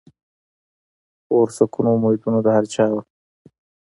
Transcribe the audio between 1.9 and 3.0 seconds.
امیدونه د هر چا